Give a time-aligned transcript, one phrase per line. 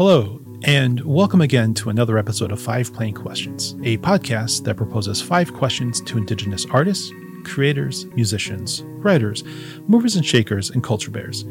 [0.00, 5.20] Hello, and welcome again to another episode of Five Plain Questions, a podcast that proposes
[5.20, 7.12] five questions to Indigenous artists,
[7.44, 9.44] creators, musicians, writers,
[9.88, 11.44] movers and shakers, and culture bears,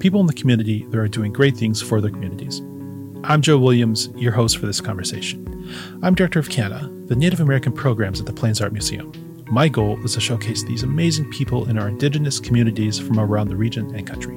[0.00, 2.58] people in the community that are doing great things for their communities.
[3.22, 5.72] I'm Joe Williams, your host for this conversation.
[6.02, 9.12] I'm Director of Canada, the Native American programs at the Plains Art Museum.
[9.48, 13.56] My goal is to showcase these amazing people in our Indigenous communities from around the
[13.56, 14.36] region and country.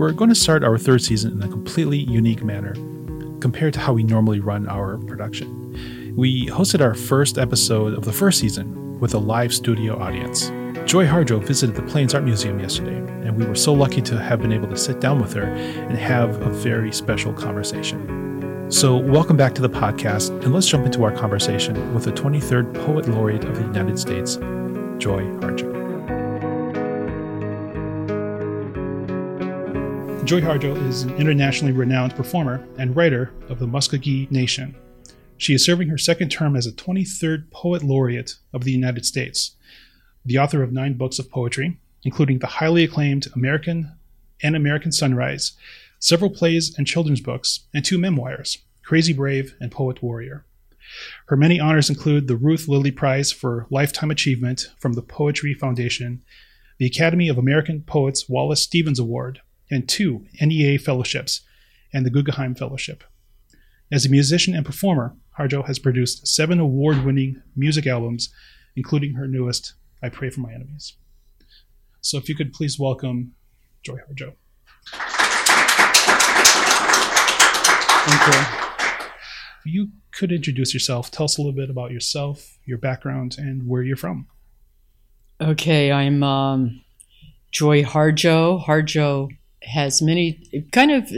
[0.00, 2.72] We're going to start our third season in a completely unique manner
[3.40, 6.14] compared to how we normally run our production.
[6.16, 10.46] We hosted our first episode of the first season with a live studio audience.
[10.90, 14.40] Joy Harjo visited the Plains Art Museum yesterday, and we were so lucky to have
[14.40, 18.70] been able to sit down with her and have a very special conversation.
[18.70, 22.72] So, welcome back to the podcast, and let's jump into our conversation with the 23rd
[22.86, 24.36] Poet Laureate of the United States,
[24.96, 25.69] Joy Harjo.
[30.30, 34.76] Joy Harjo is an internationally renowned performer and writer of the Muskogee Nation.
[35.36, 39.56] She is serving her second term as a 23rd Poet Laureate of the United States,
[40.24, 43.90] the author of nine books of poetry, including the highly acclaimed American
[44.40, 45.54] and American Sunrise,
[45.98, 50.46] several plays and children's books, and two memoirs, Crazy Brave and Poet Warrior.
[51.26, 56.22] Her many honors include the Ruth Lilly Prize for Lifetime Achievement from the Poetry Foundation,
[56.78, 59.40] the Academy of American Poets Wallace Stevens Award,
[59.70, 61.42] and two NEA fellowships
[61.92, 63.04] and the Guggenheim Fellowship.
[63.92, 68.32] As a musician and performer, Harjo has produced seven award winning music albums,
[68.76, 70.94] including her newest, I Pray for My Enemies.
[72.00, 73.32] So if you could please welcome
[73.82, 74.34] Joy Harjo.
[78.06, 79.72] Thank you.
[79.72, 83.82] You could introduce yourself, tell us a little bit about yourself, your background, and where
[83.82, 84.26] you're from.
[85.40, 86.82] Okay, I'm um,
[87.50, 88.64] Joy Harjo.
[88.64, 89.30] Harjo
[89.62, 91.10] has many kind of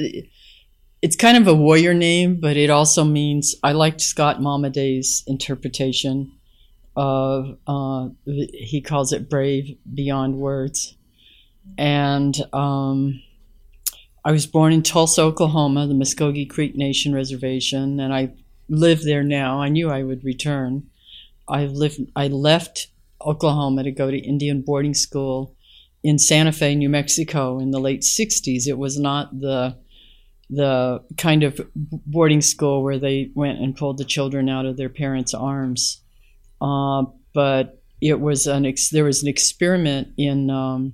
[1.03, 6.33] it's kind of a warrior name, but it also means I liked Scott Momaday's interpretation
[6.95, 10.97] of uh, he calls it brave beyond words,
[11.77, 13.21] and um,
[14.25, 18.35] I was born in Tulsa, Oklahoma, the Muskogee Creek Nation Reservation, and I
[18.69, 19.61] live there now.
[19.61, 20.89] I knew I would return.
[21.49, 22.01] I lived.
[22.15, 22.89] I left
[23.21, 25.57] Oklahoma to go to Indian boarding school
[26.03, 28.67] in Santa Fe, New Mexico in the late 60s.
[28.67, 29.77] It was not the
[30.51, 34.91] the kind of boarding school where they went and pulled the children out of their
[34.91, 36.03] parents' arms.
[36.61, 40.93] Uh, but it was an ex- there was an experiment in um,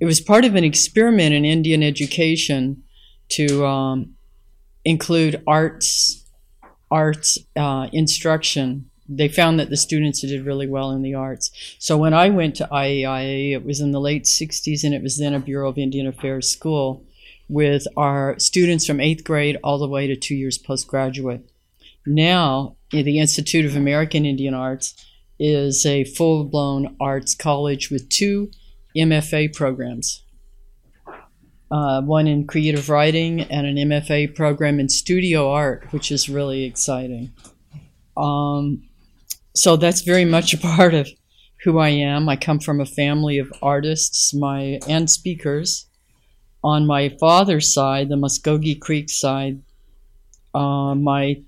[0.00, 2.82] it was part of an experiment in Indian education
[3.30, 4.14] to um,
[4.84, 6.28] include arts
[6.90, 11.50] arts uh, instruction they found that the students did really well in the arts.
[11.78, 15.18] So when I went to IAIA, it was in the late 60s, and it was
[15.18, 17.04] then a Bureau of Indian Affairs school
[17.48, 21.50] with our students from eighth grade all the way to two years postgraduate.
[22.06, 24.94] Now, the Institute of American Indian Arts
[25.40, 28.50] is a full blown arts college with two
[28.96, 30.22] MFA programs.
[31.72, 36.64] Uh, one in creative writing and an MFA program in studio art, which is really
[36.64, 37.32] exciting.
[38.16, 38.89] Um,
[39.54, 41.08] so that's very much a part of
[41.64, 42.28] who I am.
[42.28, 45.86] I come from a family of artists, my and speakers.
[46.62, 49.62] On my father's side, the Muskogee Creek side,
[50.54, 51.42] uh, my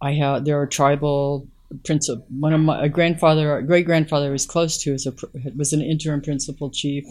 [0.00, 1.48] I have there are tribal
[1.84, 2.26] principal.
[2.30, 5.14] One of my grandfather, great grandfather, was close to was a
[5.56, 7.04] was an interim principal chief,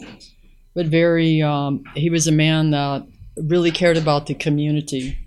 [0.75, 5.17] but very um, he was a man that really cared about the community.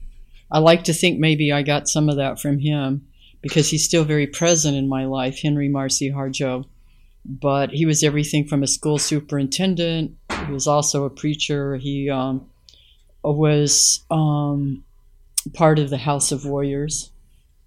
[0.52, 3.06] I like to think maybe I got some of that from him
[3.42, 6.64] because he's still very present in my life, Henry Marsey Harjo.
[7.24, 10.16] But he was everything from a school superintendent.
[10.46, 11.76] He was also a preacher.
[11.76, 12.46] He um,
[13.22, 14.84] was um,
[15.52, 17.10] part of the House of Warriors.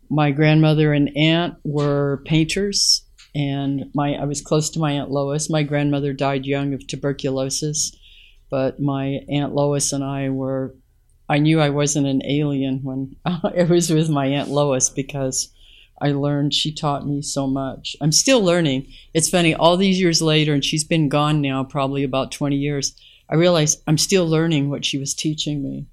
[0.09, 3.03] My grandmother and aunt were painters,
[3.35, 5.49] and my I was close to my aunt Lois.
[5.49, 7.95] My grandmother died young of tuberculosis,
[8.49, 10.75] but my aunt Lois and I were.
[11.29, 15.52] I knew I wasn't an alien when I was with my aunt Lois because
[16.01, 16.53] I learned.
[16.53, 17.95] She taught me so much.
[18.01, 18.87] I'm still learning.
[19.13, 22.95] It's funny, all these years later, and she's been gone now probably about 20 years,
[23.29, 25.87] I realize I'm still learning what she was teaching me.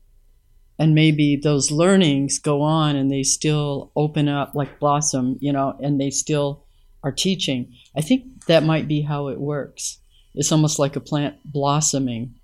[0.79, 5.76] And maybe those learnings go on and they still open up like blossom, you know,
[5.82, 6.64] and they still
[7.02, 7.75] are teaching.
[7.97, 9.99] I think that might be how it works.
[10.35, 12.35] It's almost like a plant blossoming.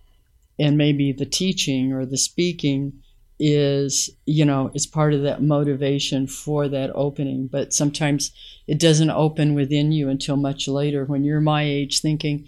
[0.59, 3.03] And maybe the teaching or the speaking
[3.39, 8.33] is you know is part of that motivation for that opening but sometimes
[8.67, 12.47] it doesn't open within you until much later when you're my age thinking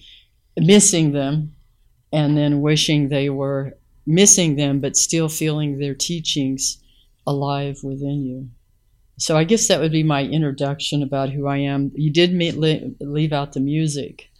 [0.57, 1.55] missing them
[2.13, 3.77] and then wishing they were
[4.07, 6.83] missing them, but still feeling their teachings
[7.27, 8.49] alive within you.
[9.19, 11.93] So I guess that would be my introduction about who I am.
[11.95, 12.57] You did meet,
[13.01, 14.31] leave out the music,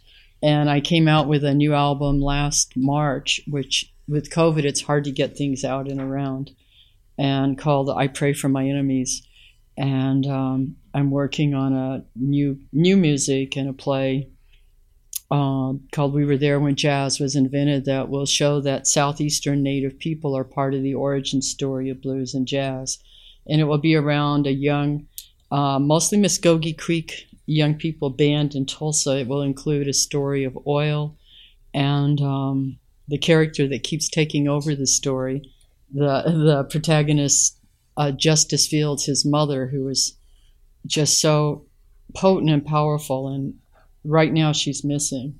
[0.41, 5.03] and I came out with a new album last March, which with COVID it's hard
[5.05, 6.51] to get things out and around,
[7.17, 9.21] and called "I Pray for My Enemies,"
[9.77, 14.29] and um, I'm working on a new new music and a play
[15.31, 19.99] uh, called We Were There When Jazz Was Invented that will show that Southeastern Native
[19.99, 22.97] people are part of the origin story of blues and jazz.
[23.47, 25.07] And it will be around a young,
[25.51, 29.19] uh, mostly Muskogee Creek young people band in Tulsa.
[29.19, 31.15] It will include a story of oil
[31.73, 32.79] and um,
[33.09, 35.51] the character that keeps taking over the story.
[35.93, 37.59] The, the protagonist,
[37.97, 40.15] uh, Justice Fields, his mother, who is
[40.85, 41.65] just so
[42.15, 43.55] potent and powerful and
[44.03, 45.39] right now she's missing.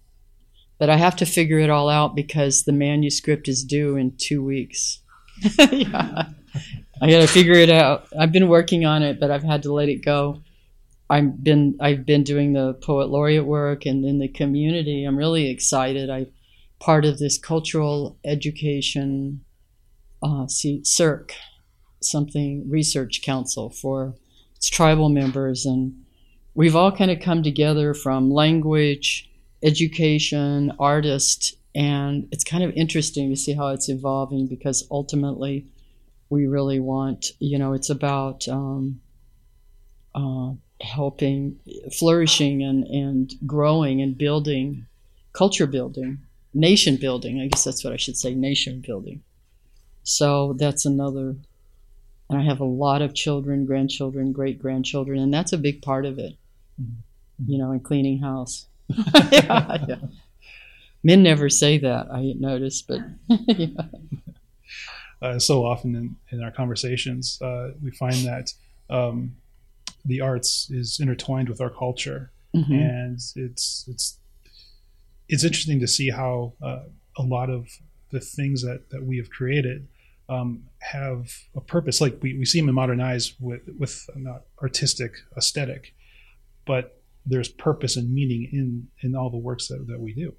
[0.78, 4.44] But I have to figure it all out because the manuscript is due in two
[4.44, 5.00] weeks.
[5.72, 6.30] yeah.
[7.02, 8.08] I got to figure it out.
[8.18, 10.42] I've been working on it, but I've had to let it go.
[11.10, 15.06] I've been I've been doing the poet laureate work and in the community.
[15.06, 16.10] I'm really excited.
[16.10, 16.28] I'm
[16.80, 19.44] part of this cultural education,
[20.24, 21.32] uh, CIRC,
[22.02, 24.16] something research council for
[24.56, 25.66] its tribal members.
[25.66, 26.06] And
[26.54, 29.30] we've all kind of come together from language,
[29.62, 35.66] education, artist, and it's kind of interesting to see how it's evolving because ultimately
[36.30, 39.02] we really want, you know, it's about um,
[40.16, 41.60] uh, helping,
[41.98, 44.86] flourishing, and, and growing and building,
[45.34, 46.20] culture building,
[46.54, 47.42] nation building.
[47.42, 49.22] I guess that's what I should say, nation building.
[50.04, 51.36] So that's another
[52.32, 56.06] and I have a lot of children, grandchildren, great grandchildren, and that's a big part
[56.06, 56.36] of it
[57.46, 58.68] you know, and cleaning house.
[59.32, 59.96] yeah, yeah.
[61.04, 63.00] Men never say that, I noticed, but
[63.48, 63.68] yeah.
[65.22, 68.54] uh, so often in, in our conversations, uh, we find that
[68.90, 69.36] um,
[70.04, 72.74] the arts is intertwined with our culture, mm-hmm.
[72.74, 74.18] and it's it's
[75.30, 76.84] it's interesting to see how uh,
[77.18, 77.70] a lot of
[78.12, 79.88] the things that, that we have created
[80.28, 82.02] um, have a purpose.
[82.02, 85.94] Like we, we see them in modern eyes with with an artistic aesthetic,
[86.66, 90.34] but there's purpose and meaning in in all the works that, that we do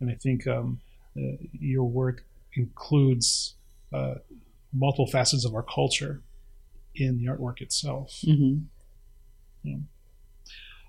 [0.00, 0.80] and i think um,
[1.16, 2.24] uh, your work
[2.54, 3.54] includes
[3.92, 4.14] uh,
[4.72, 6.22] multiple facets of our culture
[6.94, 8.58] in the artwork itself mm-hmm.
[9.62, 9.76] yeah.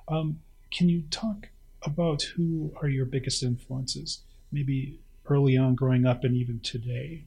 [0.08, 0.40] um,
[0.72, 1.50] can you talk
[1.84, 4.22] about who are your biggest influences
[4.52, 7.24] maybe early on growing up and even today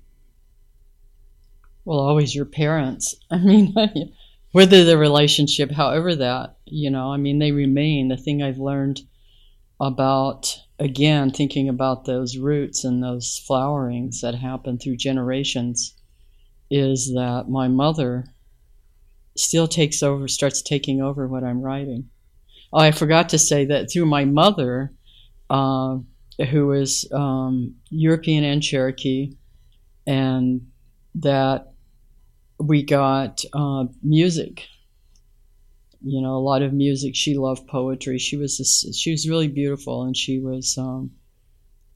[1.84, 3.74] well always your parents i mean
[4.52, 8.08] whether the relationship, however that, you know, I mean, they remain.
[8.08, 9.00] The thing I've learned
[9.80, 15.94] about, again, thinking about those roots and those flowerings that happen through generations
[16.70, 18.26] is that my mother
[19.36, 22.10] still takes over, starts taking over what I'm writing.
[22.72, 24.92] I forgot to say that through my mother,
[25.48, 25.98] uh,
[26.50, 29.32] who is um, European and Cherokee,
[30.06, 30.68] and
[31.16, 31.72] that
[32.58, 34.66] we got uh, music.
[36.02, 37.14] You know, a lot of music.
[37.14, 38.18] She loved poetry.
[38.18, 41.10] She was a, she was really beautiful, and she was um,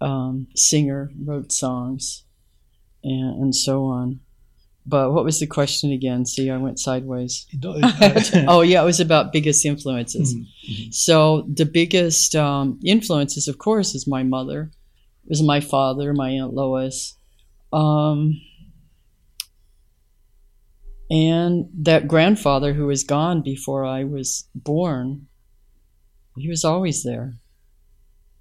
[0.00, 2.24] um, singer, wrote songs,
[3.02, 4.20] and, and so on.
[4.86, 6.26] But what was the question again?
[6.26, 7.46] See, I went sideways.
[7.64, 10.34] oh, yeah, it was about biggest influences.
[10.34, 10.90] Mm-hmm.
[10.90, 14.70] So the biggest um, influences, of course, is my mother.
[15.24, 17.16] It was my father, my aunt Lois.
[17.72, 18.40] Um,
[21.10, 25.28] and that grandfather who was gone before I was born,
[26.36, 27.34] he was always there,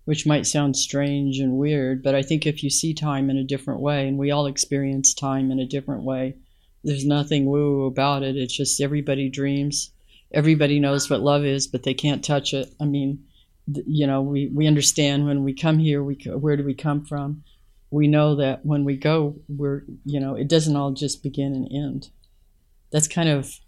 [0.06, 3.44] which might sound strange and weird, but I think if you see time in a
[3.44, 6.36] different way, and we all experience time in a different way,
[6.84, 8.36] there's nothing woo woo about it.
[8.36, 9.92] It's just everybody dreams.
[10.34, 12.74] Everybody knows what love is, but they can't touch it.
[12.82, 13.24] I mean,
[13.68, 17.44] you know, we, we understand when we come here, we where do we come from?
[17.92, 21.68] We know that when we go, we're, you know, it doesn't all just begin and
[21.72, 22.10] end
[22.94, 23.60] that's kind of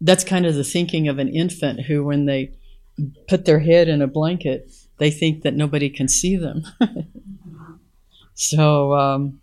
[0.00, 2.52] that's kind of the thinking of an infant who when they
[3.28, 6.64] put their head in a blanket they think that nobody can see them.
[8.36, 9.40] So um,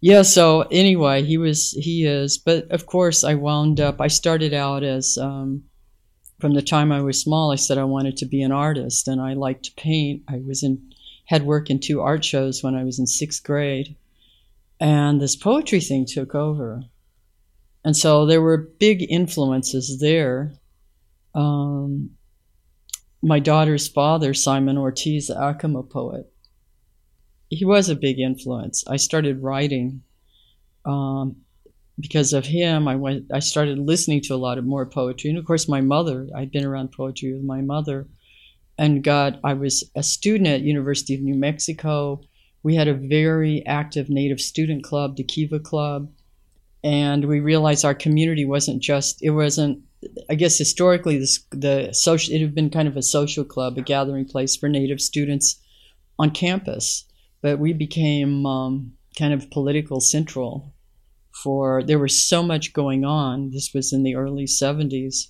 [0.00, 4.54] yeah so anyway he was he is but of course i wound up i started
[4.54, 5.64] out as um,
[6.38, 9.20] from the time i was small i said i wanted to be an artist and
[9.20, 10.22] i liked to paint.
[10.28, 10.92] I was in
[11.26, 13.96] had work in two art shows when i was in sixth grade
[14.80, 16.82] and this poetry thing took over.
[17.84, 20.52] And so there were big influences there.
[21.34, 22.10] Um,
[23.22, 26.32] my daughter's father, Simon Ortiz, Acoma poet,
[27.50, 28.84] he was a big influence.
[28.86, 30.02] I started writing
[30.84, 31.36] um,
[32.00, 33.26] because of him, I went.
[33.32, 36.28] I started listening to a lot of more poetry, and of course, my mother.
[36.34, 38.06] I'd been around poetry with my mother,
[38.76, 39.40] and got.
[39.42, 42.20] I was a student at University of New Mexico.
[42.62, 46.10] We had a very active Native student club, the Kiva Club,
[46.84, 49.22] and we realized our community wasn't just.
[49.22, 49.82] It wasn't.
[50.30, 52.34] I guess historically, this the social.
[52.34, 55.60] It had been kind of a social club, a gathering place for Native students
[56.18, 57.04] on campus,
[57.42, 60.72] but we became um, kind of political central
[61.42, 63.50] for there was so much going on.
[63.50, 65.28] This was in the early 70s,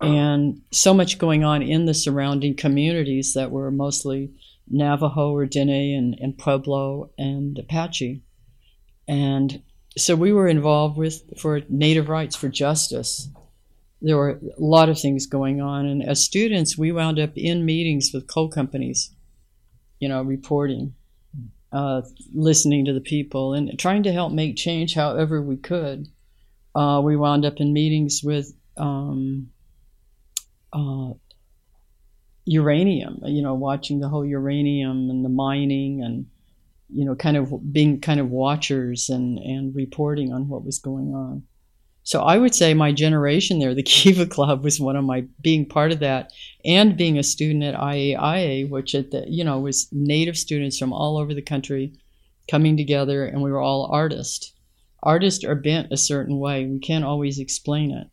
[0.00, 4.30] and so much going on in the surrounding communities that were mostly
[4.70, 8.22] Navajo or Dene and, and Pueblo and Apache.
[9.06, 9.62] And
[9.96, 13.28] so we were involved with for native rights for justice.
[14.00, 17.64] There were a lot of things going on, and as students, we wound up in
[17.64, 19.10] meetings with coal companies,
[19.98, 20.94] you know, reporting
[21.72, 22.02] uh,
[22.34, 26.08] listening to the people and trying to help make change however we could.
[26.74, 29.48] Uh, we wound up in meetings with um,
[30.72, 31.10] uh,
[32.44, 36.26] uranium, you know, watching the whole uranium and the mining and,
[36.88, 41.08] you know, kind of being kind of watchers and, and reporting on what was going
[41.14, 41.42] on.
[42.08, 45.66] So I would say my generation there, the Kiva Club was one of my being
[45.66, 46.32] part of that,
[46.64, 50.90] and being a student at IAIA, which at the you know was native students from
[50.90, 51.92] all over the country
[52.50, 54.54] coming together, and we were all artists.
[55.02, 56.64] Artists are bent a certain way.
[56.64, 58.06] We can't always explain it.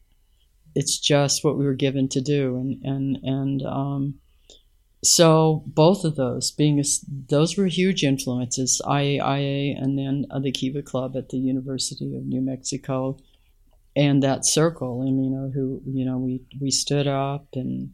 [0.75, 4.15] It's just what we were given to do, and and and um,
[5.05, 6.83] so both of those being a,
[7.29, 8.81] those were huge influences.
[8.85, 13.17] IAIA and then the Kiva Club at the University of New Mexico
[13.95, 17.91] and that circle and you know who you know we we stood up and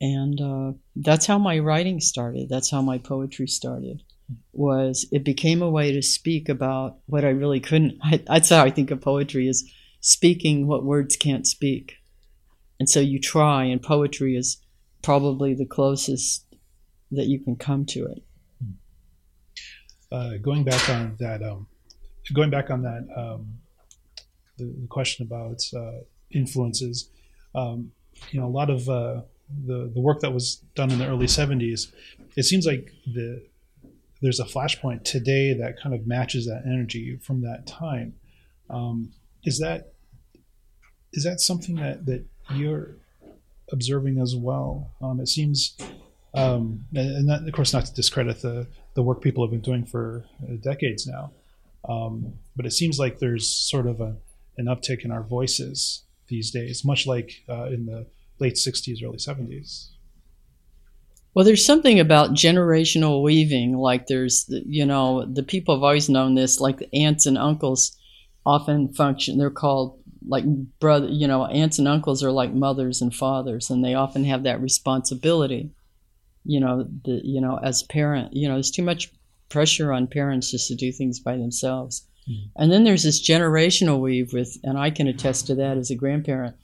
[0.00, 2.48] and uh, that's how my writing started.
[2.48, 4.02] That's how my poetry started
[4.52, 8.62] was it became a way to speak about what i really couldn't I, that's how
[8.62, 11.96] i think of poetry is speaking what words can't speak.
[12.78, 14.58] And so you try and poetry is
[15.02, 16.44] probably the closest
[17.10, 18.22] that you can come to it.
[20.10, 21.66] Uh, going back on that um,
[22.32, 23.58] going back on that um,
[24.58, 26.00] the, the question about uh,
[26.30, 27.10] influences.
[27.54, 27.92] Um,
[28.30, 29.22] you know, a lot of uh,
[29.66, 31.92] the the work that was done in the early '70s.
[32.36, 33.42] It seems like the
[34.20, 38.14] there's a flashpoint today that kind of matches that energy from that time.
[38.68, 39.12] Um,
[39.44, 39.92] is that
[41.12, 42.24] is that something that that
[42.54, 42.96] you're
[43.72, 44.90] observing as well?
[45.00, 45.76] Um, it seems,
[46.34, 49.84] um, and that, of course, not to discredit the the work people have been doing
[49.84, 50.24] for
[50.60, 51.32] decades now,
[51.88, 54.16] um, but it seems like there's sort of a
[54.58, 58.06] an uptick in our voices these days, much like uh, in the
[58.38, 59.88] late 60s, early 70s.
[61.34, 63.76] Well, there's something about generational weaving.
[63.76, 67.96] Like there's, you know, the people have always known this, like aunts and uncles
[68.48, 70.44] often function, they're called like
[70.80, 74.42] brother, you know, aunts and uncles are like mothers and fathers, and they often have
[74.44, 75.70] that responsibility,
[76.44, 79.12] you know, the, you know, as parent, you know, there's too much
[79.48, 82.06] pressure on parents just to do things by themselves.
[82.56, 85.94] And then there's this generational weave with, and I can attest to that as a
[85.94, 86.56] grandparent,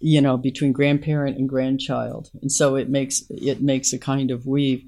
[0.00, 2.30] you know, between grandparent and grandchild.
[2.40, 4.82] And so it makes it makes a kind of weave.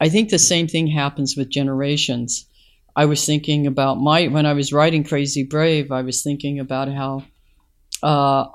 [0.00, 2.46] I think the same thing happens with generations.
[2.96, 6.88] I was thinking about my when I was writing Crazy Brave, I was thinking about
[6.88, 7.24] how
[8.02, 8.48] uh,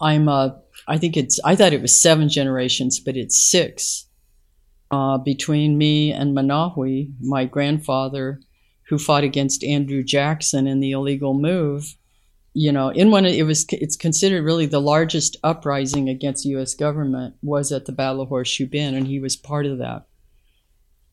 [0.00, 4.06] I'm a I think it's I thought it was seven generations, but it's six.
[4.90, 8.40] Uh, between me and Monahwee, my grandfather
[8.88, 11.94] who fought against Andrew Jackson in the illegal move.
[12.54, 16.74] You know, in one it was it's considered really the largest uprising against the U.S.
[16.74, 20.06] government was at the Battle of Horseshoe Bend, and he was part of that.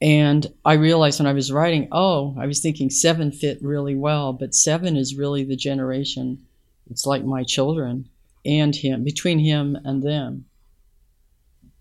[0.01, 4.34] And I realized when I was writing, oh, I was thinking seven fit really well,
[4.34, 6.46] but seven is really the generation.
[6.89, 8.10] It's like my children
[8.46, 10.46] and him, between him and them.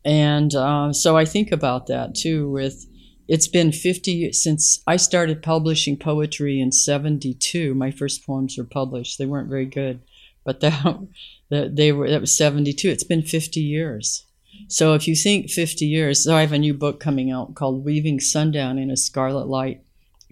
[0.05, 2.87] And uh, so I think about that too with
[3.27, 7.75] it's been 50 since I started publishing poetry in 72.
[7.75, 9.19] My first poems were published.
[9.19, 10.01] They weren't very good,
[10.45, 11.07] but that,
[11.51, 12.89] that they were that was 72.
[12.89, 14.27] It's been 50 years.
[14.69, 17.85] So if you think 50 years, so I have a new book coming out called
[17.85, 19.83] Weaving Sundown in a Scarlet Light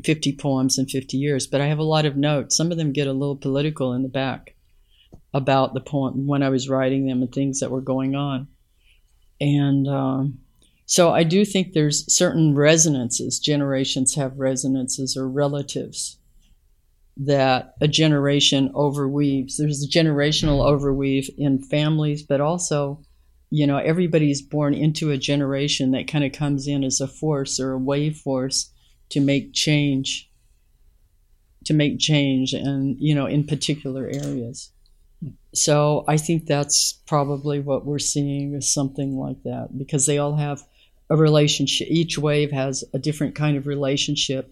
[0.05, 2.57] 50 poems in 50 years, but I have a lot of notes.
[2.57, 4.55] Some of them get a little political in the back
[5.35, 8.49] about the poem when I was writing them and things that were going on.
[9.43, 10.39] And um,
[10.87, 13.41] so I do think there's certain resonances.
[13.41, 16.19] Generations have resonances or relatives
[17.17, 19.57] that a generation overweaves.
[19.57, 23.03] There's a generational overweave in families, but also,
[23.51, 27.59] you know, everybody's born into a generation that kind of comes in as a force
[27.59, 28.71] or a wave force
[29.11, 30.31] to make change
[31.65, 34.72] to make change and you know in particular areas
[35.55, 40.37] so i think that's probably what we're seeing is something like that because they all
[40.37, 40.63] have
[41.13, 41.89] a relationship.
[41.91, 44.51] Each wave has a different kind of relationship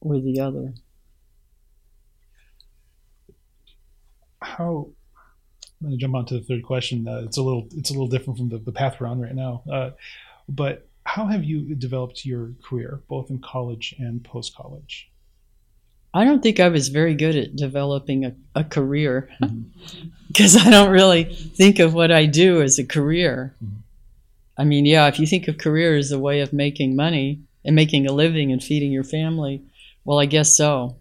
[0.00, 0.74] with the other.
[4.42, 4.90] How
[5.80, 7.92] i'm going to jump on to the third question uh, it's a little it's a
[7.92, 9.90] little different from the, the path we're on right now uh,
[10.48, 15.11] but how have you developed your career both in college and post college
[16.14, 19.30] I don't think I was very good at developing a, a career
[20.28, 20.68] because mm-hmm.
[20.68, 23.54] I don't really think of what I do as a career.
[23.64, 23.76] Mm-hmm.
[24.58, 27.74] I mean, yeah, if you think of career as a way of making money and
[27.74, 29.62] making a living and feeding your family,
[30.04, 30.96] well, I guess so.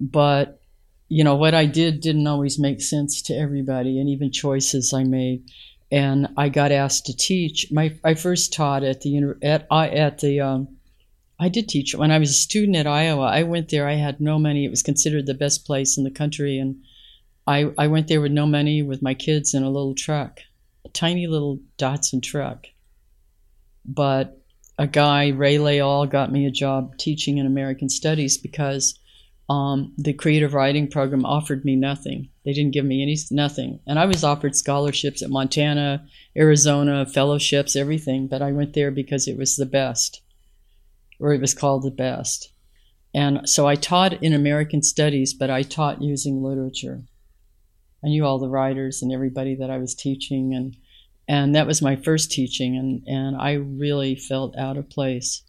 [0.00, 0.60] But,
[1.08, 5.02] you know, what I did didn't always make sense to everybody and even choices I
[5.02, 5.44] made.
[5.90, 7.68] And I got asked to teach.
[7.70, 10.75] My I first taught at the at at the um,
[11.38, 13.26] I did teach when I was a student at Iowa.
[13.26, 13.86] I went there.
[13.86, 14.64] I had no money.
[14.64, 16.82] It was considered the best place in the country, and
[17.46, 20.40] I I went there with no money, with my kids in a little truck,
[20.84, 22.66] a tiny little Datsun truck.
[23.84, 24.40] But
[24.78, 28.98] a guy, Ray Leal, got me a job teaching in American Studies because
[29.48, 32.30] um, the creative writing program offered me nothing.
[32.44, 37.76] They didn't give me any nothing, and I was offered scholarships at Montana, Arizona, fellowships,
[37.76, 38.26] everything.
[38.26, 40.22] But I went there because it was the best
[41.20, 42.52] or it was called the best.
[43.14, 47.02] And so I taught in American Studies, but I taught using literature.
[48.04, 50.76] I knew all the writers and everybody that I was teaching, and
[51.28, 55.42] and that was my first teaching, and and I really felt out of place.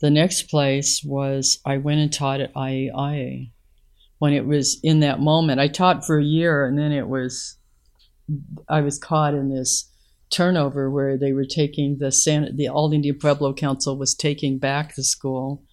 [0.00, 3.52] The next place was I went and taught at IAIA
[4.18, 5.60] when it was in that moment.
[5.60, 7.58] I taught for a year, and then it was
[8.68, 9.89] I was caught in this
[10.30, 14.94] turnover where they were taking the San, the All Indian Pueblo Council was taking back
[14.94, 15.64] the school,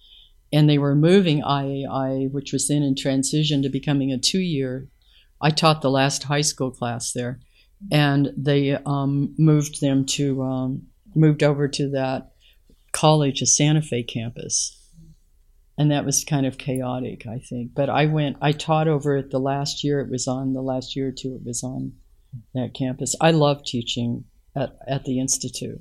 [0.52, 4.88] and they were moving IAI, which was then in transition to becoming a two-year.
[5.40, 7.40] I taught the last high school class there,
[7.92, 12.32] and they um, moved them to um, moved over to that
[12.92, 14.74] college, a Santa Fe campus.
[15.76, 17.72] And that was kind of chaotic, I think.
[17.74, 20.96] But I went, I taught over it the last year it was on, the last
[20.96, 21.92] year or two it was on
[22.54, 23.14] that campus.
[23.20, 24.24] I love teaching
[24.58, 25.80] at, at the Institute.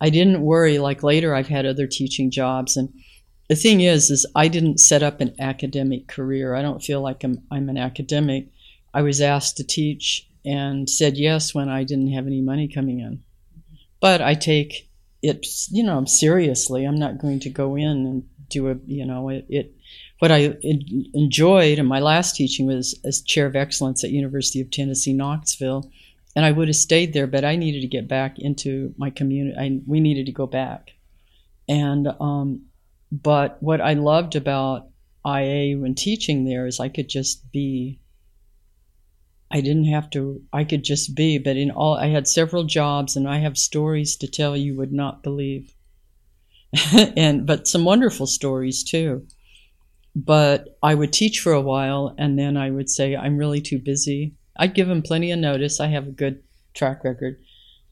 [0.00, 2.92] I didn't worry like later I've had other teaching jobs and
[3.48, 6.54] the thing is is I didn't set up an academic career.
[6.54, 8.48] I don't feel like I'm I'm an academic.
[8.94, 13.00] I was asked to teach and said yes when I didn't have any money coming
[13.00, 13.22] in.
[14.00, 14.88] But I take
[15.22, 16.84] it you know seriously.
[16.84, 19.74] I'm not going to go in and do a you know it, it
[20.20, 24.70] what I enjoyed in my last teaching was as chair of excellence at University of
[24.70, 25.90] Tennessee Knoxville
[26.38, 29.56] and I would have stayed there, but I needed to get back into my community.
[29.58, 30.92] I, we needed to go back,
[31.68, 32.66] and um,
[33.10, 34.86] but what I loved about
[35.26, 37.98] IA when teaching there is I could just be.
[39.50, 40.40] I didn't have to.
[40.52, 41.38] I could just be.
[41.38, 44.92] But in all, I had several jobs, and I have stories to tell you would
[44.92, 45.74] not believe,
[47.16, 49.26] and but some wonderful stories too.
[50.14, 53.80] But I would teach for a while, and then I would say I'm really too
[53.80, 55.80] busy I'd give them plenty of notice.
[55.80, 56.42] I have a good
[56.74, 57.40] track record.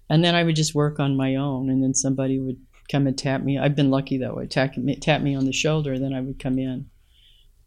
[0.09, 2.59] And then I would just work on my own, and then somebody would
[2.91, 3.59] come and tap me.
[3.59, 4.47] I've been lucky that way.
[4.47, 6.89] Tap me, tap me on the shoulder, then I would come in.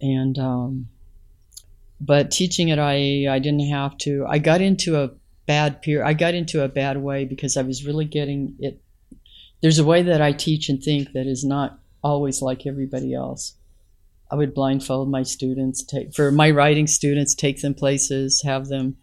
[0.02, 0.88] And um,
[2.00, 4.26] but teaching at IA, I didn't have to.
[4.28, 5.12] I got into a
[5.46, 6.04] bad peer.
[6.04, 8.82] I got into a bad way because I was really getting it.
[9.62, 13.56] There's a way that I teach and think that is not always like everybody else.
[14.32, 18.98] I would blindfold my students, take for my writing students, take them places, have them.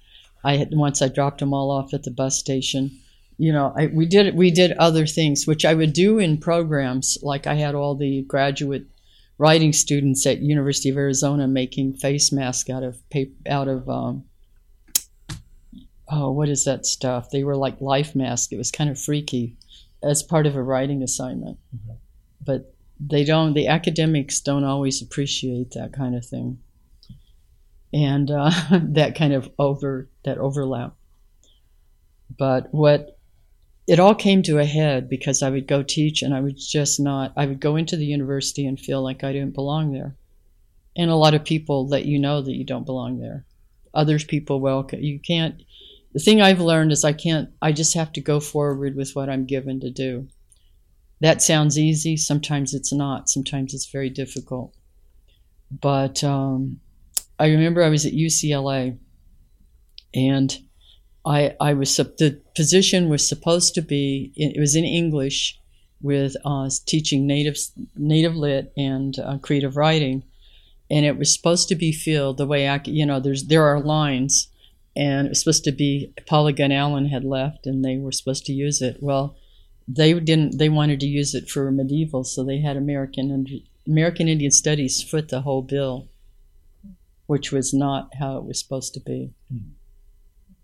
[0.44, 2.96] I had, once I dropped them all off at the bus station.
[3.38, 7.18] You know, I, we did we did other things which I would do in programs.
[7.22, 8.86] Like I had all the graduate
[9.38, 14.24] writing students at University of Arizona making face masks out of paper out of um,
[16.08, 17.30] oh what is that stuff?
[17.30, 18.52] They were like life masks.
[18.52, 19.56] It was kind of freaky
[20.02, 21.94] as part of a writing assignment, mm-hmm.
[22.42, 26.58] but they don't the academics don't always appreciate that kind of thing.
[27.92, 30.94] And uh, that kind of over that overlap.
[32.36, 33.18] But what
[33.86, 36.98] it all came to a head because i would go teach and i would just
[36.98, 40.16] not i would go into the university and feel like i didn't belong there.
[40.96, 43.44] And a lot of people let you know that you don't belong there.
[43.94, 45.62] Others people welcome you can't
[46.12, 49.28] the thing i've learned is i can't i just have to go forward with what
[49.28, 50.26] i'm given to do
[51.20, 52.16] that sounds easy.
[52.16, 53.28] Sometimes it's not.
[53.28, 54.74] Sometimes it's very difficult.
[55.70, 56.80] But um,
[57.38, 58.98] I remember I was at UCLA,
[60.14, 60.58] and
[61.24, 65.58] I I was the position was supposed to be it was in English
[66.00, 67.56] with uh, teaching native
[67.96, 70.22] native lit and uh, creative writing,
[70.90, 73.80] and it was supposed to be filled the way I, you know, there's there are
[73.80, 74.48] lines,
[74.94, 78.44] and it was supposed to be Paula Gunn Allen had left, and they were supposed
[78.46, 78.98] to use it.
[79.00, 79.36] Well,
[79.88, 80.58] they didn't.
[80.58, 83.46] They wanted to use it for medieval, so they had American
[83.86, 86.08] American Indian Studies foot the whole bill,
[87.26, 89.30] which was not how it was supposed to be.
[89.52, 89.70] Mm.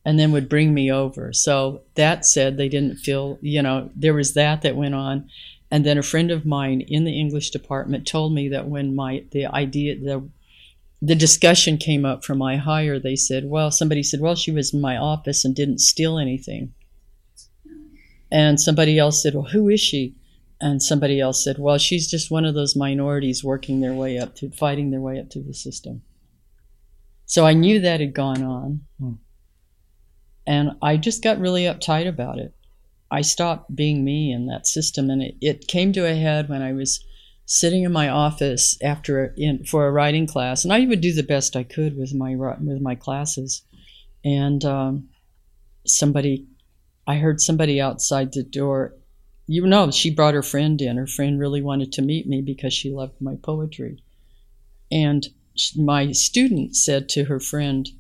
[0.05, 1.33] And then would bring me over.
[1.33, 5.29] So that said, they didn't feel, you know, there was that that went on.
[5.71, 9.25] And then a friend of mine in the English department told me that when my
[9.31, 10.29] the idea the
[11.01, 14.73] the discussion came up for my hire, they said, well, somebody said, well, she was
[14.73, 16.75] in my office and didn't steal anything.
[18.33, 20.17] And somebody else said, well, who is she?
[20.61, 24.35] And somebody else said, well, she's just one of those minorities working their way up
[24.37, 26.03] to fighting their way up to the system.
[27.27, 28.81] So I knew that had gone on.
[28.99, 29.13] Hmm.
[30.47, 32.55] And I just got really uptight about it.
[33.11, 36.63] I stopped being me in that system, and it, it came to a head when
[36.63, 37.05] I was
[37.45, 41.23] sitting in my office after in, for a writing class, and I would do the
[41.23, 43.63] best I could with my with my classes.
[44.25, 45.09] And um,
[45.85, 46.47] somebody,
[47.07, 48.95] I heard somebody outside the door.
[49.47, 50.97] You know, she brought her friend in.
[50.97, 54.03] Her friend really wanted to meet me because she loved my poetry,
[54.91, 55.27] and
[55.77, 57.91] my student said to her friend,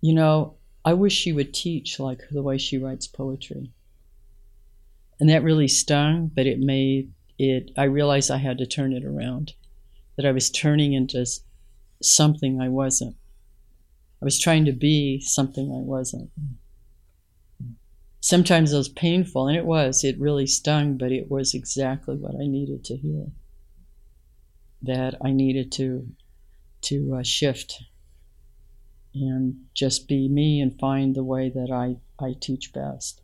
[0.00, 3.70] "You know, I wish she would teach like the way she writes poetry."
[5.18, 9.04] and that really stung but it made it i realized i had to turn it
[9.04, 9.54] around
[10.16, 11.24] that i was turning into
[12.02, 13.14] something i wasn't
[14.20, 16.30] i was trying to be something i wasn't
[18.20, 22.34] sometimes it was painful and it was it really stung but it was exactly what
[22.34, 23.26] i needed to hear
[24.82, 26.06] that i needed to
[26.80, 27.82] to uh, shift
[29.14, 33.22] and just be me and find the way that i i teach best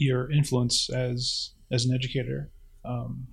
[0.00, 2.50] your influence as as an educator
[2.84, 3.28] um,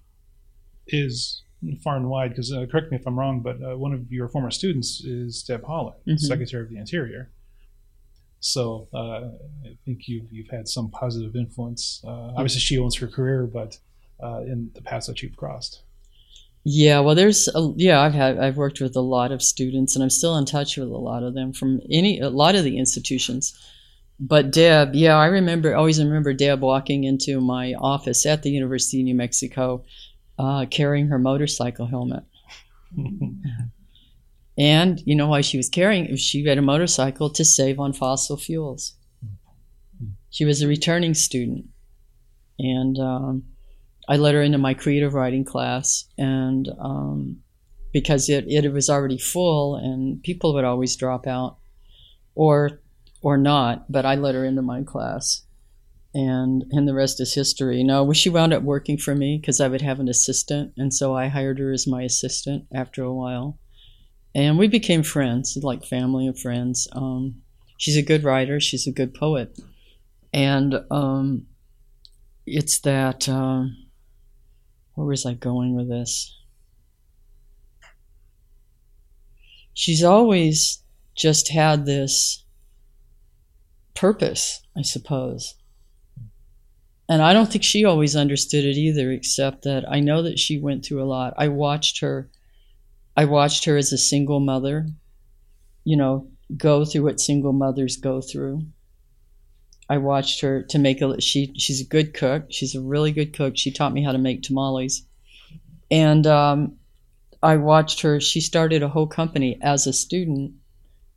[0.88, 1.44] is
[1.84, 2.30] far and wide.
[2.30, 5.44] Because uh, correct me if I'm wrong, but uh, one of your former students is
[5.44, 6.18] Deb Haaland, mm-hmm.
[6.18, 7.32] Secretary of the Interior.
[8.40, 9.30] So uh,
[9.66, 12.02] I think you've you've had some positive influence.
[12.06, 13.78] Uh, obviously, she owns her career, but
[14.24, 15.82] uh, in the paths that you've crossed.
[16.64, 20.04] Yeah, well, there's a, yeah, I've had I've worked with a lot of students, and
[20.04, 22.78] I'm still in touch with a lot of them from any a lot of the
[22.78, 23.58] institutions
[24.20, 29.00] but Deb, yeah, I remember, always remember Deb walking into my office at the University
[29.00, 29.84] of New Mexico
[30.40, 32.24] uh, carrying her motorcycle helmet.
[34.58, 38.38] and you know why she was carrying She had a motorcycle to save on fossil
[38.38, 38.96] fuels.
[40.30, 41.66] She was a returning student.
[42.60, 43.44] And um,
[44.08, 46.06] I let her into my creative writing class.
[46.18, 47.38] And um,
[47.94, 51.58] because it, it was already full and people would always drop out
[52.36, 52.82] or
[53.22, 55.44] or not, but I let her into my class.
[56.14, 57.84] And and the rest is history.
[57.84, 61.16] No, she wound up working for me because I would have an assistant, and so
[61.16, 63.60] I hired her as my assistant after a while,
[64.36, 66.88] and we became friends, like family and friends.
[66.92, 67.42] Um,
[67.78, 68.60] she's a good writer.
[68.60, 69.58] She's a good poet,
[70.34, 71.48] and um,
[72.46, 73.28] it's that.
[73.28, 73.66] Uh,
[74.94, 76.36] where was I going with this?
[79.76, 80.82] She's always
[81.14, 82.44] just had this
[83.94, 85.54] purpose, I suppose.
[87.08, 90.60] And I don't think she always understood it either, except that I know that she
[90.60, 91.36] went through a lot.
[91.38, 92.30] I watched her
[93.18, 94.88] I watched her as a single mother,
[95.84, 98.62] you know, go through what single mothers go through.
[99.90, 102.46] I watched her to make a she she's a good cook.
[102.50, 103.58] She's a really good cook.
[103.58, 105.04] She taught me how to make tamales.
[105.90, 106.78] And um,
[107.42, 108.20] I watched her.
[108.20, 110.54] She started a whole company as a student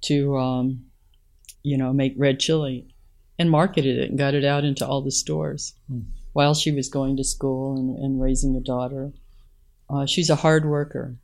[0.02, 0.86] to um,
[1.62, 2.86] you know, make red chili
[3.38, 6.04] and marketed it and got it out into all the stores mm.
[6.32, 9.12] while she was going to school and, and raising a daughter.
[9.88, 11.16] Uh, she's a hard worker.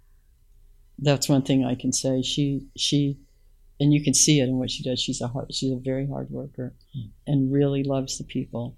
[0.98, 2.22] That's one thing I can say.
[2.22, 3.18] She she,
[3.78, 5.00] and you can see it in what she does.
[5.00, 7.10] She's a hard, she's a very hard worker, mm.
[7.26, 8.76] and really loves the people.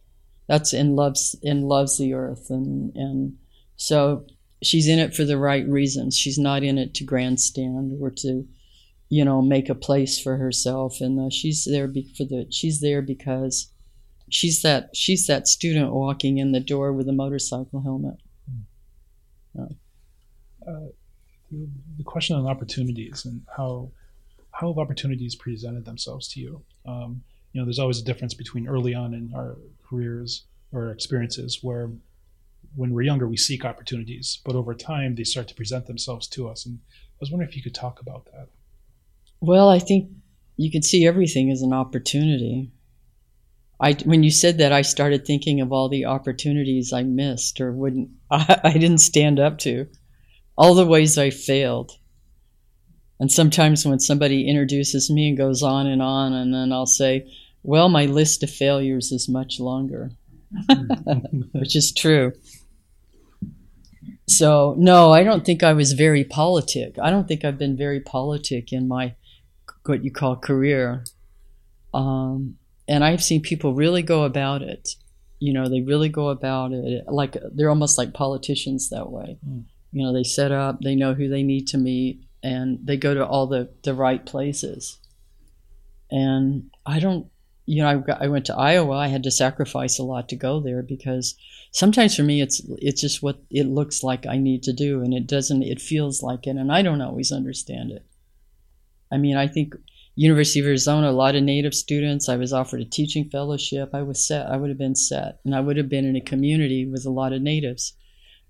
[0.49, 3.37] That's and loves and loves the earth and and
[3.77, 4.27] so
[4.63, 6.17] she's in it for the right reasons.
[6.17, 8.49] She's not in it to grandstand or to
[9.09, 12.81] you know, make a place for herself, and uh, she's there be- for the she's
[12.81, 13.73] there because
[14.29, 18.17] she's that she's that student walking in the door with a motorcycle helmet.
[19.57, 19.63] Hmm.
[20.67, 20.89] Uh,
[21.51, 23.91] the question on opportunities and how
[24.53, 26.63] how have opportunities presented themselves to you?
[26.87, 29.57] Um, you know, there's always a difference between early on in our
[29.89, 31.91] careers or experiences where
[32.75, 36.49] when we're younger we seek opportunities, but over time they start to present themselves to
[36.49, 36.67] us.
[36.67, 38.49] And I was wondering if you could talk about that.
[39.41, 40.11] Well, I think
[40.57, 42.73] you can see everything as an opportunity.
[43.81, 47.73] I, when you said that, I started thinking of all the opportunities I missed or
[47.73, 49.87] wouldn't, I, I didn't stand up to.
[50.59, 51.93] All the ways I failed.
[53.21, 57.33] And sometimes when somebody introduces me and goes on and on, and then I'll say,
[57.63, 60.11] well, my list of failures is much longer,
[61.53, 62.33] which is true.
[64.27, 66.97] So, no, I don't think I was very politic.
[67.01, 69.15] I don't think I've been very politic in my
[69.85, 71.05] what you call career.
[71.95, 74.91] Um, and I've seen people really go about it.
[75.39, 79.39] You know, they really go about it like they're almost like politicians that way.
[79.49, 79.65] Mm.
[79.93, 83.15] You know, they set up, they know who they need to meet, and they go
[83.15, 84.99] to all the, the right places.
[86.11, 87.27] And I don't,
[87.67, 88.97] you know, I, got, I went to Iowa.
[88.97, 91.35] I had to sacrifice a lot to go there because
[91.73, 95.13] sometimes for me, it's it's just what it looks like I need to do, and
[95.13, 95.63] it doesn't.
[95.63, 98.07] It feels like it, and I don't always understand it.
[99.13, 99.75] I mean, I think
[100.15, 102.29] University of Arizona, a lot of Native students.
[102.29, 103.91] I was offered a teaching fellowship.
[103.93, 104.47] I was set.
[104.47, 107.11] I would have been set, and I would have been in a community with a
[107.11, 107.95] lot of Natives.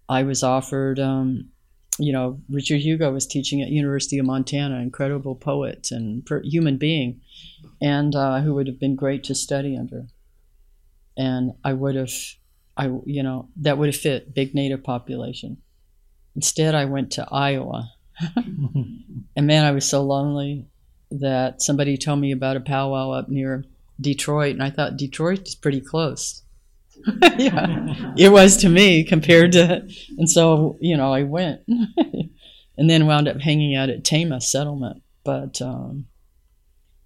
[0.09, 1.51] I was offered, um,
[1.99, 6.77] you know, Richard Hugo was teaching at University of Montana, incredible poet and per- human
[6.77, 7.21] being,
[7.81, 10.07] and uh, who would have been great to study under.
[11.16, 12.12] And I would have,
[12.77, 15.59] I you know, that would have fit big Native population.
[16.37, 17.92] Instead, I went to Iowa,
[18.37, 20.66] and man, I was so lonely
[21.11, 23.64] that somebody told me about a powwow up near
[24.01, 26.42] Detroit, and I thought Detroit is pretty close.
[27.39, 31.63] yeah, it was to me compared to, and so you know I went,
[32.77, 35.03] and then wound up hanging out at Tama Settlement.
[35.25, 36.07] But um,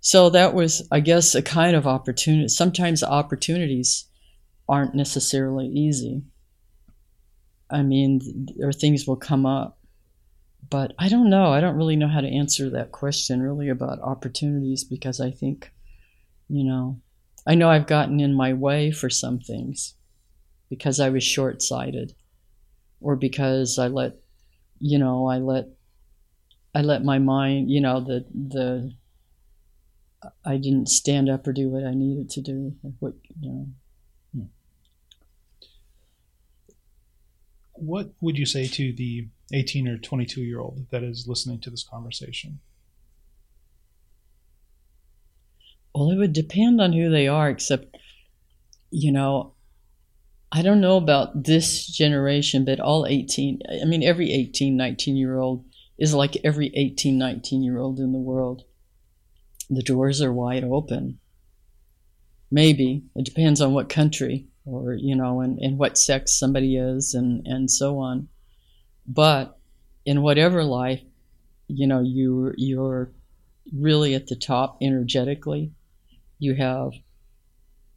[0.00, 2.48] so that was, I guess, a kind of opportunity.
[2.48, 4.06] Sometimes opportunities
[4.68, 6.22] aren't necessarily easy.
[7.70, 9.78] I mean, or things will come up
[10.72, 11.52] but I don't know.
[11.52, 15.70] I don't really know how to answer that question really about opportunities because I think,
[16.48, 16.98] you know,
[17.46, 19.94] I know I've gotten in my way for some things
[20.70, 22.14] because I was short sighted
[23.00, 24.16] or because I let,
[24.78, 25.66] you know, I let,
[26.74, 28.92] I let my mind, you know, the, the,
[30.44, 32.74] I didn't stand up or do what I needed to do.
[33.00, 33.66] What, you know.
[37.74, 41.70] What would you say to the 18 or 22 year old that is listening to
[41.70, 42.60] this conversation?
[45.94, 47.96] Well, it would depend on who they are, except,
[48.90, 49.54] you know,
[50.50, 55.38] I don't know about this generation, but all 18, I mean, every 18, 19 year
[55.38, 55.64] old
[55.98, 58.64] is like every 18, 19 year old in the world.
[59.70, 61.18] The doors are wide open.
[62.50, 63.04] Maybe.
[63.16, 67.46] It depends on what country or, you know, and, and what sex somebody is and,
[67.46, 68.28] and so on.
[69.06, 69.58] But
[70.04, 71.02] in whatever life,
[71.68, 73.10] you know, you you're
[73.72, 75.72] really at the top energetically.
[76.42, 76.92] You have,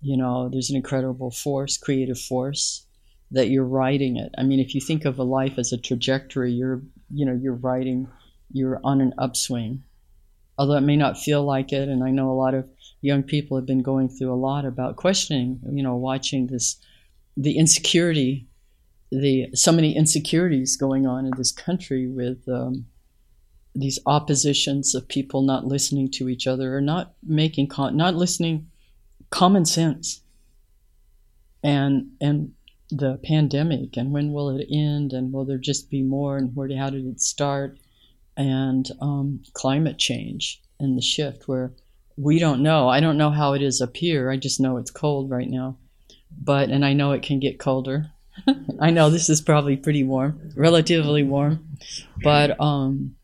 [0.02, 2.86] you know, there's an incredible force, creative force
[3.32, 4.32] that you're riding it.
[4.38, 7.62] I mean, if you think of a life as a trajectory, you're, you know, you're
[7.72, 8.08] riding,
[8.52, 9.84] you're on an upswing.
[10.58, 12.70] Although it may not feel like it, and I know a lot of
[13.02, 16.78] young people have been going through a lot about questioning, you know, watching this,
[17.36, 18.48] the insecurity
[19.12, 22.86] the so many insecurities going on in this country with um,
[23.76, 28.68] these oppositions of people not listening to each other or not making con- not listening
[29.30, 30.22] common sense.
[31.64, 32.54] And and
[32.90, 36.70] the pandemic and when will it end and will there just be more and where
[36.78, 37.78] how did it start?
[38.38, 41.72] And um, climate change and the shift where
[42.18, 42.90] we don't know.
[42.90, 44.30] I don't know how it is up here.
[44.30, 45.78] I just know it's cold right now.
[46.38, 48.12] But and i know it can get colder.
[48.80, 51.78] I know this is probably pretty warm, relatively warm,
[52.22, 53.16] but um,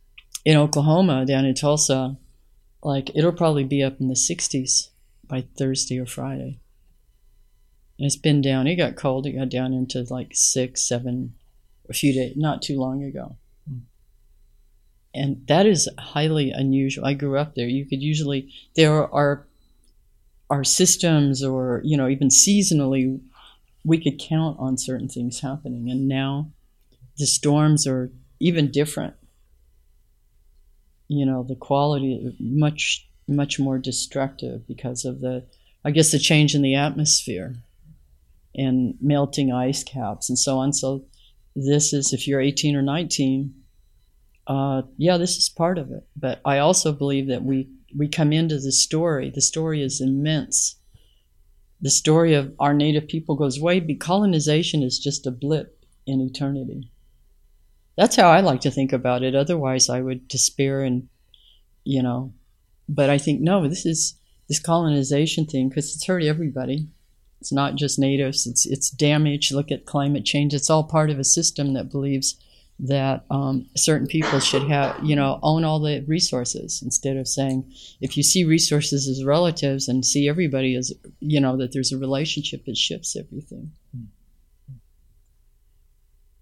[0.43, 2.17] in Oklahoma, down in Tulsa,
[2.84, 4.89] like it'll probably be up in the 60s
[5.27, 6.60] by Thursday or Friday.
[7.97, 8.67] And it's been down.
[8.67, 9.27] It got cold.
[9.27, 11.36] It got down into like six, seven,
[11.89, 13.38] a few days, not too long ago.
[13.69, 13.80] Hmm.
[15.13, 17.06] And that is highly unusual.
[17.06, 17.67] I grew up there.
[17.67, 19.45] You could usually there are
[20.49, 23.21] are systems or you know even seasonally
[23.86, 25.89] we could count on certain things happening.
[25.89, 26.51] And now
[27.17, 29.13] the storms are even different.
[31.12, 35.45] You know, the quality much much more destructive because of the
[35.84, 37.56] I guess the change in the atmosphere
[38.56, 40.74] and melting ice caps and so on.
[40.74, 41.06] So
[41.56, 43.54] this is if you're 18 or 19,
[44.47, 46.06] uh, yeah, this is part of it.
[46.15, 49.30] But I also believe that we we come into the story.
[49.30, 50.78] The story is immense
[51.82, 56.21] the story of our native people goes way beyond colonization is just a blip in
[56.21, 56.90] eternity.
[57.97, 59.36] That's how I like to think about it.
[59.36, 61.08] Otherwise, I would despair and,
[61.84, 62.34] you know,
[62.88, 64.15] but I think no, this is
[64.47, 66.88] this colonization thing because it's hurt everybody.
[67.39, 68.45] It's not just natives.
[68.45, 69.51] It's it's damage.
[69.51, 70.54] Look at climate change.
[70.54, 72.36] It's all part of a system that believes
[72.82, 77.71] that um, certain people should have, you know, own all the resources instead of saying,
[78.01, 81.97] if you see resources as relatives and see everybody as, you know, that there's a
[81.97, 83.71] relationship, it shifts everything.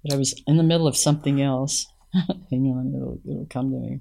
[0.04, 1.88] But I was in the middle of something else.
[2.14, 4.00] Hang on, it'll, it'll come to me.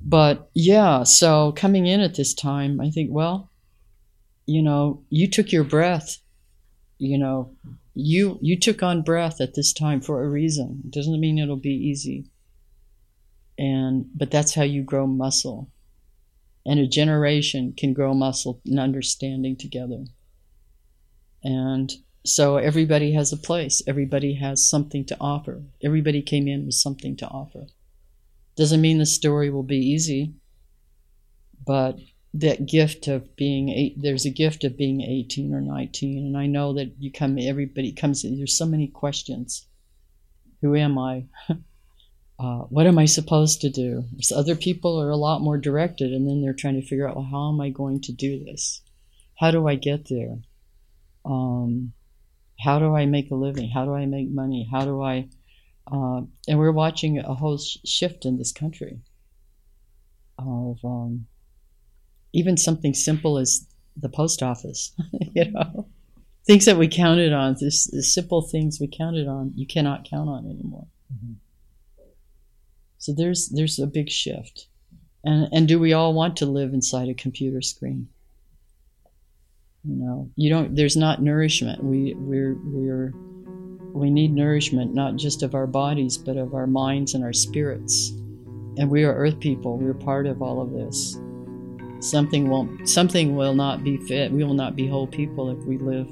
[0.00, 3.50] But yeah, so coming in at this time, I think, well,
[4.46, 6.18] you know, you took your breath,
[6.98, 7.54] you know,
[7.94, 10.82] you you took on breath at this time for a reason.
[10.84, 12.30] It doesn't mean it'll be easy.
[13.58, 15.70] And but that's how you grow muscle.
[16.64, 20.04] And a generation can grow muscle and understanding together.
[21.42, 21.92] And
[22.24, 23.82] so everybody has a place.
[23.86, 25.62] Everybody has something to offer.
[25.82, 27.66] Everybody came in with something to offer.
[28.56, 30.34] Doesn't mean the story will be easy,
[31.66, 31.98] but
[32.34, 36.46] that gift of being eight, there's a gift of being 18 or 19 and i
[36.46, 39.66] know that you come everybody comes there's so many questions
[40.60, 41.24] who am i
[42.38, 46.12] uh, what am i supposed to do there's other people are a lot more directed
[46.12, 48.82] and then they're trying to figure out well how am i going to do this
[49.40, 50.38] how do i get there
[51.24, 51.92] um,
[52.64, 55.26] how do i make a living how do i make money how do i
[55.92, 59.00] uh, and we're watching a whole sh- shift in this country
[60.38, 61.26] of um,
[62.32, 64.92] even something simple as the post office,
[65.34, 65.86] you know,
[66.46, 70.28] things that we counted on, this, this, simple things we counted on, you cannot count
[70.28, 70.86] on anymore.
[71.12, 71.34] Mm-hmm.
[72.98, 74.66] So there's there's a big shift,
[75.24, 78.08] and and do we all want to live inside a computer screen?
[79.84, 80.74] You know, you don't.
[80.74, 81.82] There's not nourishment.
[81.82, 83.12] We we're we're
[83.92, 88.10] we need nourishment not just of our bodies but of our minds and our spirits.
[88.76, 89.78] And we are Earth people.
[89.78, 91.18] We're part of all of this
[92.00, 95.76] something won't something will not be fit we will not be whole people if we
[95.76, 96.08] live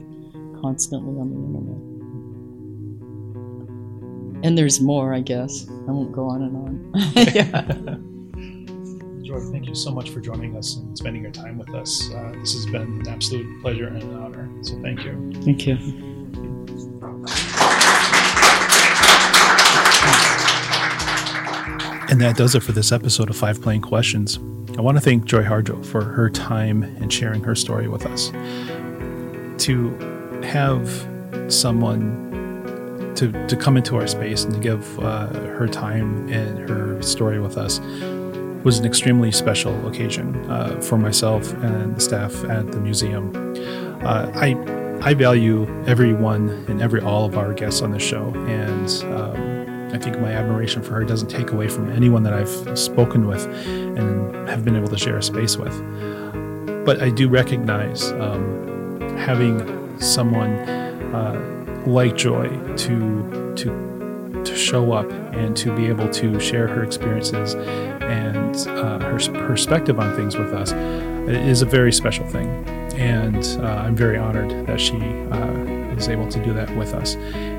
[0.61, 1.79] constantly on the internet
[4.45, 6.93] and there's more i guess i won't go on and on
[7.35, 7.97] yeah
[9.29, 12.11] Joy, thank you so much for joining us and spending your time with us.
[12.11, 14.49] Uh, this has been an absolute pleasure and an honor.
[14.63, 15.33] So thank you.
[15.43, 15.75] Thank you.
[22.09, 24.39] And that does it for this episode of Five Plain Questions.
[24.79, 28.31] I want to thank Joy Harjo for her time and sharing her story with us.
[29.65, 29.91] To
[30.43, 30.89] have
[31.53, 37.03] someone to, to come into our space and to give uh, her time and her
[37.03, 37.79] story with us
[38.65, 43.33] was an extremely special occasion uh, for myself and the staff at the museum.
[44.05, 44.57] Uh, I
[45.01, 49.99] I value everyone and every all of our guests on the show, and um, I
[49.99, 54.49] think my admiration for her doesn't take away from anyone that I've spoken with and
[54.49, 55.75] have been able to share a space with.
[56.85, 60.51] But I do recognize um, having someone
[61.15, 63.98] uh, like Joy to to
[64.49, 70.01] to show up and to be able to share her experiences and uh, her perspective
[70.01, 70.73] on things with us
[71.29, 72.49] is a very special thing,
[72.97, 77.17] and uh, I'm very honored that she uh, is able to do that with us.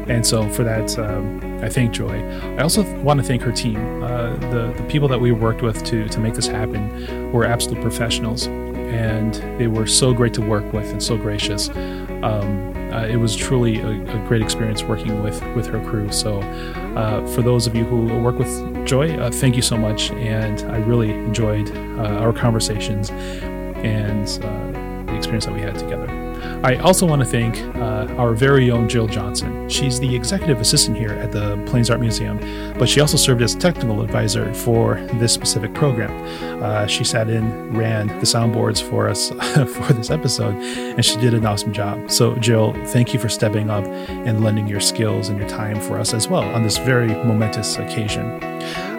[0.08, 2.24] And so for that, um, I thank Joy.
[2.58, 4.04] I also want to thank her team.
[4.04, 7.82] Uh, the the people that we worked with to to make this happen were absolute
[7.82, 11.70] professionals, and they were so great to work with and so gracious.
[12.24, 16.12] Um, uh, it was truly a, a, great experience working with with her crew.
[16.12, 16.42] So,
[16.96, 20.62] uh, for those of you who work with Joy, uh, thank you so much, and
[20.72, 26.29] I really enjoyed uh, our conversations and uh, the experience that we had together.
[26.64, 29.70] I also want to thank uh, our very own Jill Johnson.
[29.70, 32.38] She's the executive assistant here at the Plains Art Museum,
[32.78, 36.12] but she also served as technical advisor for this specific program.
[36.62, 39.30] Uh, she sat in, ran the soundboards for us
[39.76, 42.12] for this episode, and she did an awesome job.
[42.12, 46.00] So, Jill, thank you for stepping up and lending your skills and your time for
[46.00, 48.44] us as well on this very momentous occasion.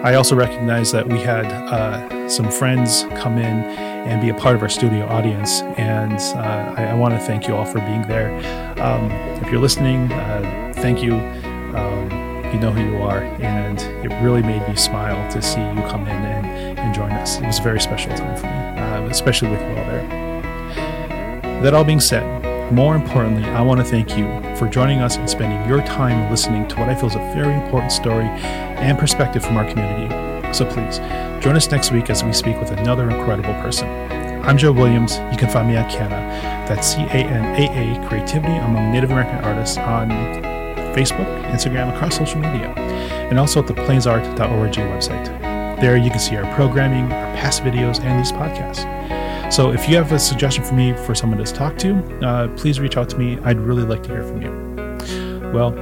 [0.03, 4.55] I also recognize that we had uh, some friends come in and be a part
[4.55, 8.01] of our studio audience, and uh, I, I want to thank you all for being
[8.07, 8.31] there.
[8.81, 9.11] Um,
[9.43, 11.15] if you're listening, uh, thank you.
[11.75, 12.21] Um,
[12.51, 16.01] you know who you are, and it really made me smile to see you come
[16.01, 17.37] in and, and join us.
[17.39, 21.61] It was a very special time for me, uh, especially with you all there.
[21.61, 22.41] That all being said,
[22.73, 24.25] more importantly, I want to thank you
[24.55, 27.53] for joining us and spending your time listening to what I feel is a very
[27.53, 30.20] important story and perspective from our community.
[30.53, 30.97] So please,
[31.41, 33.87] join us next week as we speak with another incredible person.
[34.43, 35.17] I'm Joe Williams.
[35.31, 39.11] You can find me at CANAA, that's C A N A A Creativity Among Native
[39.11, 40.09] American Artists on
[40.93, 42.67] Facebook, Instagram, across social media,
[43.29, 45.25] and also at the plainsart.org website.
[45.79, 49.53] There you can see our programming, our past videos, and these podcasts.
[49.53, 51.95] So if you have a suggestion for me for someone to talk to,
[52.25, 53.39] uh, please reach out to me.
[53.43, 55.51] I'd really like to hear from you.
[55.53, 55.73] Well,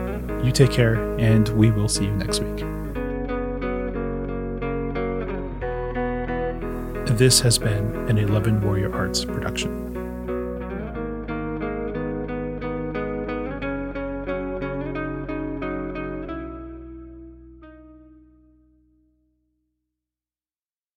[0.43, 2.78] You take care, and we will see you next week.
[7.19, 9.88] This has been an 11 Warrior Arts production.